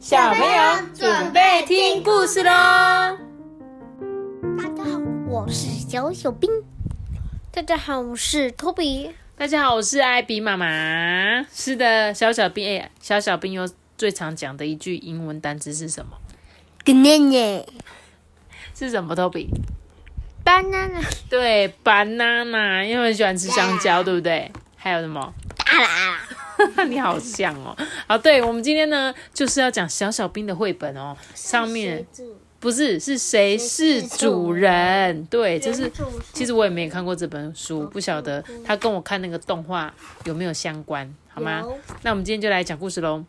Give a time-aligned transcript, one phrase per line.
[0.00, 2.50] 小朋友准备听故事喽！
[4.56, 6.50] 大家好，我是小小兵。
[7.52, 9.10] 大家好，我是托比。
[9.36, 11.44] 大家好，我是艾比妈妈。
[11.52, 13.68] 是的，小小兵哎，小小兵又
[13.98, 16.16] 最常讲的一句英文单词是什么
[16.82, 17.66] ？banana
[18.74, 19.14] 是什么？
[19.14, 19.50] 托比
[20.42, 24.50] ？banana 对，banana，因为很喜欢吃香蕉，对不对？
[24.76, 25.20] 还有什么？
[25.66, 26.20] 啦啦，
[26.88, 27.76] 你好像哦。
[28.06, 32.06] 好，对，我们今天呢就是要讲小小兵的绘本哦，上面
[32.58, 35.24] 不是是谁是主人？
[35.26, 35.90] 对，就是
[36.32, 39.92] 其实我也没有看过这本书，不晓得它跟我看那个动画
[40.24, 41.64] 有没有相关，好吗？
[42.02, 43.24] 那我们今天就来讲故事喽。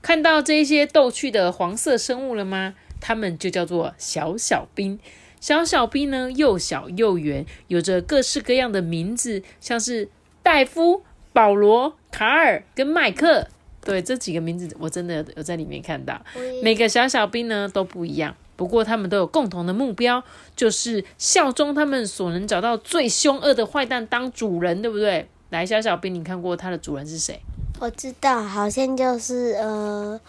[0.00, 2.74] 看到这一些逗趣的黄色生物了吗？
[3.00, 4.98] 它们就叫做小小兵。
[5.40, 10.08] 小小兵呢，又小又圆，有着各式各样的名字，像是
[10.40, 13.48] 戴夫、保罗、卡尔跟麦克。
[13.84, 16.16] 对，这几个名字我真的有有在里面看到。
[16.62, 20.22] 每个小小兵呢都不一样，不过他们都有共同的目标，
[20.54, 25.28] 就是效忠他们所能找到最凶恶的坏蛋当主人，对不对？
[25.50, 27.40] 来，小小兵，你看过他的主人是谁？
[27.80, 30.20] 我知道，好像就是呃，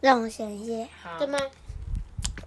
[0.00, 1.38] 让我想一下，对吗？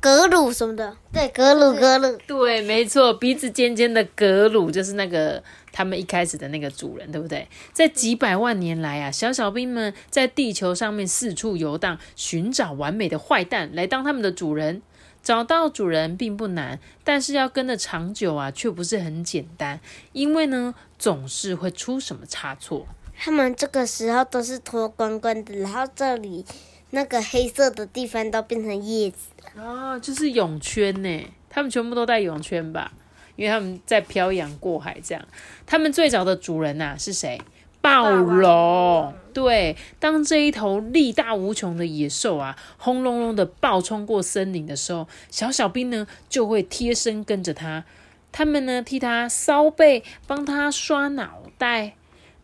[0.07, 7.45] 格鲁什么的，对，格鲁格鲁，对，没错，鼻子尖尖的格鲁就是那个他们一开始的那个主人，对不对？
[7.73, 14.81] 在几百万年来啊，小小兵们在地球上面四处游荡，寻找完美的坏蛋来当他们的主人。
[15.21, 19.81] 找到主人并不难，但是要跟得长久啊，却不是很简单，
[20.13, 22.87] 因为呢，总是会出什么差错。
[23.19, 26.45] 他们这个时候都是脱光光的，然后这里
[26.91, 29.29] 那个黑色的地方都变成叶子。
[29.55, 32.91] 哦，就是泳圈呢，他们全部都带泳圈吧？
[33.35, 35.23] 因为他们在漂洋过海这样。
[35.65, 37.39] 他们最早的主人呐、是谁？
[37.81, 39.13] 暴龙。
[39.33, 47.85] 对，当这一头力大无穷的野兽啊，轰隆隆的暴冲过森林的时候，小小兵呢就会贴身跟着他。
[48.31, 51.93] 他们呢替他搔背，帮他刷脑袋。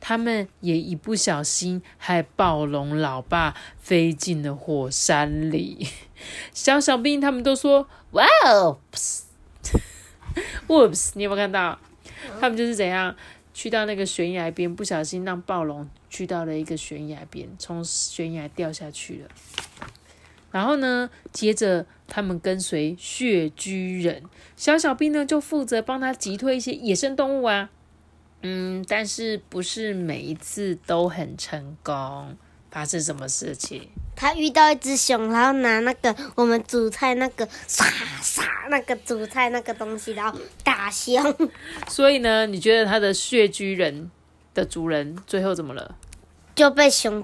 [0.05, 5.87] 他们也一不小心害暴龙老爸飞进了火山里。
[6.51, 8.79] 小小兵他们都说： “哇哦
[10.67, 11.79] ，whoops！” 你有没有看到？
[12.41, 13.15] 他们就是怎样
[13.53, 19.29] 去到那个悬崖边，不小心让暴龙去到了一个悬崖边，从悬崖掉下去了。
[20.51, 24.23] 然后呢，接着他们跟随血居人，
[24.57, 27.69] 小小兵呢就负责帮他击退一些野生动物啊。
[28.43, 32.37] 嗯，但是不是每一次都很成功？
[32.69, 33.87] 发生什么事情？
[34.15, 37.85] 他遇到一只熊，然后拿那个我们煮菜那个唰
[38.21, 41.23] 唰那个煮菜那个东西，然后打熊。
[41.87, 44.09] 所以呢，你觉得他的血居人
[44.55, 45.95] 的主人最后怎么了？
[46.55, 47.23] 就被熊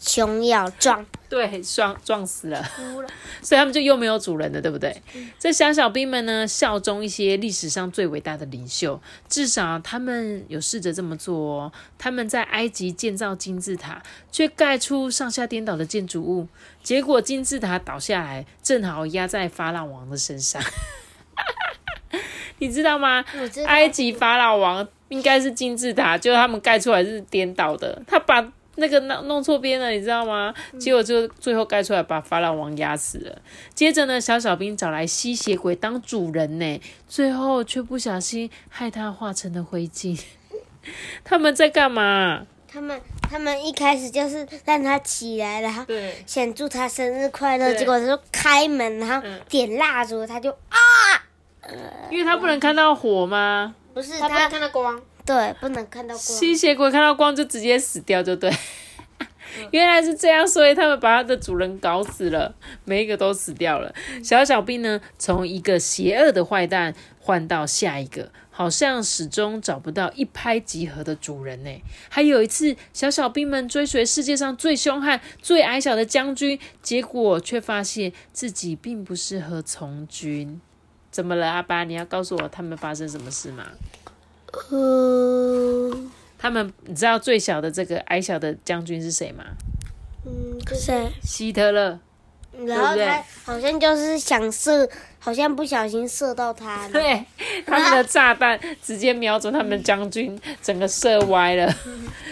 [0.00, 2.64] 熊咬撞，对，撞撞死了，
[3.42, 5.02] 所以他们就又没有主人了，对不对？
[5.38, 11.72] 这小小兵们呢，效忠一些历史上最伟大的领袖，至少他们有试着这么做哦。
[11.98, 16.46] 他们在埃及建造金字塔，却盖出上下颠倒的建筑物，
[16.82, 20.62] 结果金字塔倒下来，正好压在法老王的身上。
[22.58, 23.22] 你知道吗？
[23.22, 28.40] 道埃及法老王应该是金字塔，就是他们盖出来是颠倒的，他把
[28.76, 30.54] 那个弄弄错边了，你知道吗？
[30.78, 33.42] 结果就最后盖出来把法老王压死了。
[33.74, 40.20] 接着呢，小小兵找来吸血鬼当主人呢，最后却不小心害他化成了灰烬。
[41.24, 42.46] 他们在干嘛？
[42.68, 50.78] 他们他们一开始就是让他起来，然后对，想祝他生日快乐，对结果他就开门，然后嗯点蜡烛，他就啊，
[52.10, 53.74] 因为他不能看到火吗？
[53.94, 56.18] 不是他不能他看到光，对，不能看到光。
[56.18, 58.50] 吸血鬼看到光就直接死掉，就对。
[59.70, 62.54] 原来是这样，所以他们把他的主人搞死了，
[62.84, 63.94] 每一个都死掉了。
[64.22, 71.70] 小小兵呢，从一个邪恶的坏蛋换到下一个，好像始终找不到一拍即合的主人呢。
[72.10, 80.60] 还有一次，小小兵们追随世界上最凶悍、最矮小的将军，结果却发现自己并不适合从军。
[81.10, 81.84] 怎么了，阿巴？
[81.84, 83.64] 你要告诉我他们发生什么事吗？
[84.70, 85.96] 呃，
[86.38, 89.44] 他们，你知道最小的这个矮小的将军是谁吗？
[90.24, 91.08] 嗯，谁？
[91.22, 91.98] 希特勒。
[92.64, 94.88] 然后他好像就是想射，
[95.18, 96.88] 好像不小心射到他了。
[96.98, 97.22] 对，
[97.66, 101.70] 他们的炸弹直接瞄准他们将军， 整个射歪了，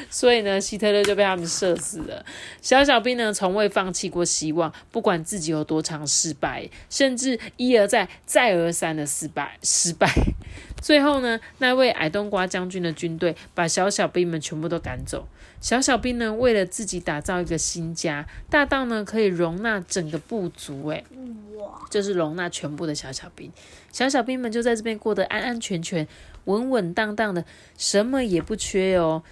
[0.09, 2.25] 所以呢，希特勒就被他们射死了。
[2.62, 10.09] 小小兵呢，从未放弃过希望，不管自己有多常失败，甚至一而再、再而三的失败，失败。
[10.85, 15.27] 最后呢，那位矮冬瓜将军的军队把小小兵们全部都赶走。
[15.59, 21.03] 小小兵呢，为了自己打造一个新家，大到呢可以容纳整个部族，诶，
[21.57, 23.51] 哇，就是容纳全部的小小兵。
[23.93, 26.07] 小小兵们就在这边过得安安全全、
[26.45, 27.47] 稳稳当当的，
[27.79, 29.23] 什么也不缺哦。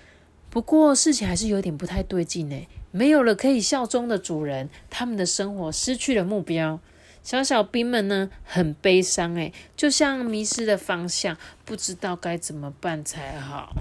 [0.48, 6.80] 不过事情还是有点不太对劲呢，没有了可以效忠的主人，他们的生活失去了目标。
[7.22, 13.72] 小小兵们呢，很悲伤诶，就像迷失了方向，不知道该怎么办才好。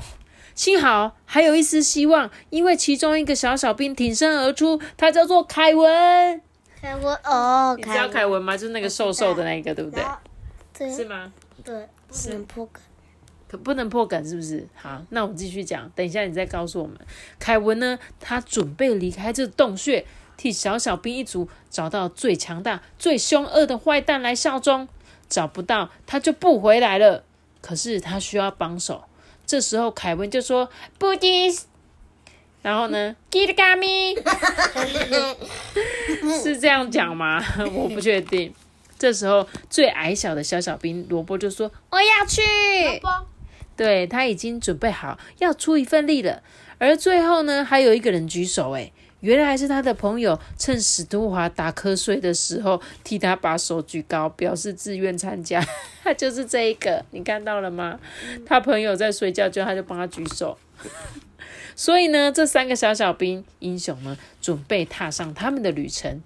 [0.54, 6.42] 幸好还有一丝希望，因为其中一个小小兵挺身而出，他叫做凯文。
[6.80, 8.56] 凯文哦，你知道凯文吗？
[8.56, 10.04] 就是那个瘦瘦的那个，对不对？
[10.78, 11.32] 对，是吗？
[11.64, 12.82] 对，不能破梗。
[13.48, 14.68] 可不能破梗，是不是？
[14.76, 15.90] 好，那我们继续讲。
[15.96, 16.98] 等一下你再告诉我们，
[17.40, 18.00] 凯文呢？
[18.20, 20.06] 他准备离开这洞穴。
[20.42, 24.88] 替小小兵一族找到最强大、最凶恶的坏蛋来效忠，
[25.30, 27.24] 找不到他就不回来了。
[27.62, 29.04] 可是他需要帮手，
[29.46, 30.68] 这时候凯文就说
[30.98, 31.56] ：“布丁。”
[32.64, 34.16] 然后呢，“Get g a m e
[36.42, 37.40] 是这样讲吗？
[37.76, 38.52] 我不确定。
[38.98, 42.42] 这时候最矮小的小小兵萝卜就说：“我要去。”
[43.78, 46.42] 对他已经准备好要出一份力了。
[46.80, 48.92] 而最后呢，还有一个人举手，哎。
[49.22, 55.66] 原来是他的朋友趁史都华打瞌睡的时候，替他把手举高，表示自愿参加。
[56.04, 58.00] 他就是这一个，你看到了吗？
[58.46, 60.58] 他朋友在睡觉，就他就帮他举手。
[61.76, 66.22] 所以呢，这三个小小兵英雄呢，准备踏上他们的旅程。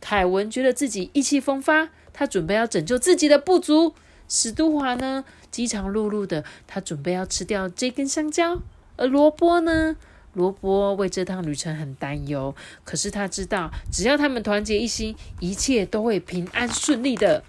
[0.00, 3.94] 凯文觉得自己意气风发，他准备要拯救自己的部族。
[4.28, 8.60] 史都华呢，饥肠辘辘的，他准备要吃掉这根香蕉。
[8.96, 9.96] 而萝卜呢？
[10.34, 12.54] 罗伯为这趟旅程很担忧，
[12.84, 17.42] 可是他知道，只要他们团结一心，一切都会平安顺利的。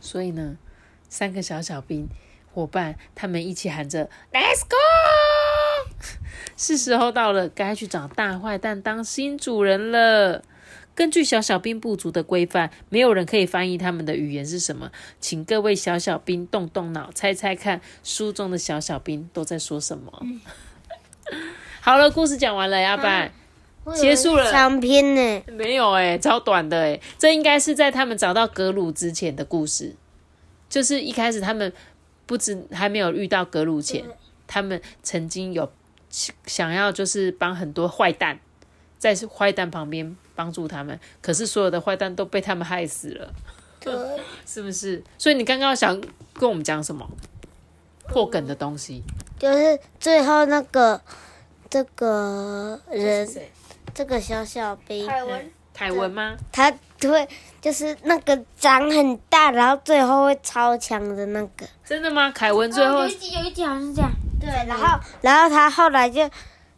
[0.00, 0.56] 所以呢，
[1.08, 2.08] 三个小小兵
[2.52, 4.76] 伙伴，他们一起喊着 “Let's go”，
[6.56, 10.42] 是时候到了，该去找大坏蛋当新主人了。
[10.94, 20.12] 根据小小兵部族的规范，没有人可以翻译他们的语言是什么，请各位小小兵动动脑，猜猜看，书中的小小兵都在说什么？
[21.84, 23.28] 好了，故事讲完了，阿爸，
[23.92, 24.52] 结束了。
[24.52, 25.42] 长篇呢？
[25.48, 27.00] 没有哎，超短的哎。
[27.18, 29.96] 这应该是在他们找到格鲁之前的故事，
[30.68, 31.72] 就是一开始他们
[32.24, 34.04] 不知还没有遇到格鲁前，
[34.46, 35.72] 他们曾经有
[36.46, 38.38] 想要就是帮很多坏蛋
[38.96, 43.34] 在坏蛋旁边帮助他们，可是所有的坏蛋都被他们害死了，
[44.46, 45.02] 是不是？
[45.18, 46.00] 所以你刚刚想
[46.34, 47.10] 跟我们讲什么
[48.06, 49.02] 破梗的东西？
[49.36, 51.00] 就是最后那个
[51.72, 53.26] 这个人，
[53.94, 56.36] 这个小小兵凯文，凯文吗？
[56.52, 56.70] 他
[57.00, 57.26] 对
[57.62, 61.66] 就是那个长很大，然后最后会超强的那个。
[61.82, 62.30] 真的吗？
[62.30, 64.10] 凯文最后有一集有一集好像是这样。
[64.38, 66.28] 对，然后然后他后来就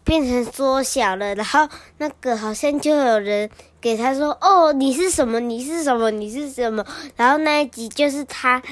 [0.04, 1.68] 变成缩小了，然后
[1.98, 3.50] 那个好像就有人
[3.84, 5.38] 给他说：“哦，你是什么？
[5.40, 6.10] 你是什么？
[6.10, 6.82] 你是什么？”
[7.16, 8.62] 然后那一集就是他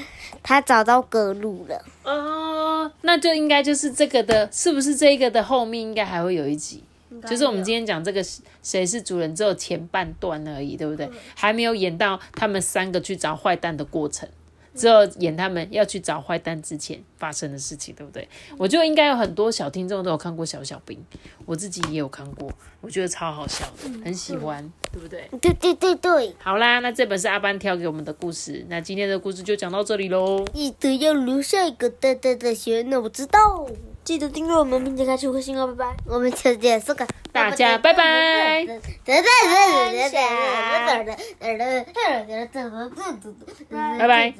[0.41, 1.85] 他找到格鲁了。
[2.03, 6.83] 哦，那就应该就是这个的，是不是这个的后面应该还会有一集？
[7.29, 8.25] 就是我们今天讲这个
[8.63, 11.07] 谁是主人，只有前半段而已，对不对？
[11.35, 14.27] 还没有演到他们三个去找坏蛋的过程。
[14.75, 18.27] 只有演他们要去找坏蛋之前发生的事情，对不对？
[18.57, 20.97] 我觉得应该有很多小听众都有看过《小小兵》，
[21.45, 22.51] 我自己也有看过，
[22.81, 25.29] 我觉得超好笑的，很喜欢，对不对？
[25.39, 26.35] 对对对对。
[26.39, 30.43] 好啦，那这本是阿班挑给我们的故事，那今天的故事就讲到这里喽。
[30.53, 33.67] 记得要留下一个大大的心，那我知道。
[34.03, 35.95] 记得订阅我们，并且开启五颗星哦，拜拜。
[36.05, 38.65] 我们就结束个，大家拜拜。
[39.05, 39.23] 拜
[44.05, 44.33] 拜。